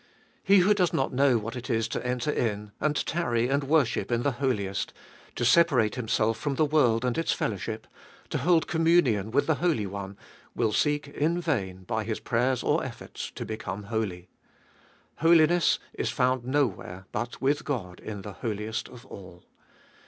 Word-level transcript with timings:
He 0.43 0.61
who 0.61 0.73
does 0.73 0.93
not 0.93 1.13
know 1.13 1.37
what 1.37 1.55
it 1.55 1.69
is 1.69 1.87
to 1.89 2.03
enter 2.03 2.31
in, 2.31 2.71
and 2.79 2.95
tarry 3.05 3.47
and 3.49 3.63
worship 3.63 4.11
in 4.11 4.23
the 4.23 4.31
Holiest, 4.31 4.93
to 5.35 5.45
separate 5.45 5.93
himself 5.93 6.39
from 6.39 6.55
the 6.55 6.65
world 6.65 7.05
and 7.05 7.19
its 7.19 7.31
fellowship, 7.33 7.85
to 8.31 8.39
hold 8.39 8.65
communion 8.65 9.29
with 9.29 9.45
the 9.45 9.53
Holy 9.61 9.85
One, 9.85 10.17
will 10.55 10.73
seek 10.73 11.07
in 11.09 11.39
vain 11.39 11.83
by 11.83 12.03
his 12.03 12.19
prayers 12.19 12.63
or 12.63 12.83
efforts 12.83 13.29
to 13.35 13.45
become 13.45 13.83
holy. 13.93 14.27
Holiness 15.17 15.77
is 15.93 16.09
found 16.09 16.45
nowhere 16.45 17.05
but 17.11 17.39
with 17.39 17.63
God 17.63 17.99
in 17.99 18.23
the 18.23 18.33
Holiest 18.33 18.89
of 18.89 19.05
All. 19.05 19.45